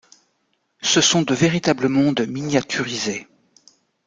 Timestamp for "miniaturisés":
2.27-3.27